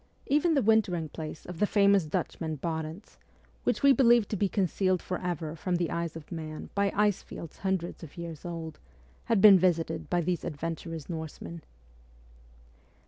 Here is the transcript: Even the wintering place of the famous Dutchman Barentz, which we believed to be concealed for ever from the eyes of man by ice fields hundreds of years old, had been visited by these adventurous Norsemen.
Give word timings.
Even 0.25 0.55
the 0.55 0.63
wintering 0.63 1.09
place 1.09 1.45
of 1.45 1.59
the 1.59 1.67
famous 1.67 2.05
Dutchman 2.07 2.55
Barentz, 2.57 3.19
which 3.65 3.83
we 3.83 3.93
believed 3.93 4.29
to 4.29 4.35
be 4.35 4.49
concealed 4.49 4.99
for 4.99 5.19
ever 5.21 5.55
from 5.55 5.75
the 5.75 5.91
eyes 5.91 6.15
of 6.15 6.31
man 6.31 6.71
by 6.73 6.91
ice 6.95 7.21
fields 7.21 7.59
hundreds 7.59 8.01
of 8.01 8.17
years 8.17 8.43
old, 8.43 8.79
had 9.25 9.41
been 9.41 9.59
visited 9.59 10.09
by 10.09 10.21
these 10.21 10.43
adventurous 10.43 11.07
Norsemen. 11.07 11.61